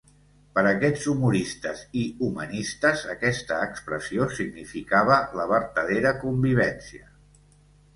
Per 0.53 0.61
aquests 0.69 1.03
humoristes 1.11 1.83
i 2.05 2.07
humanistes, 2.29 3.05
aquesta 3.17 3.61
expressió 3.69 4.31
significava 4.41 5.23
la 5.43 5.51
vertadera 5.57 6.19
convivència. 6.29 7.11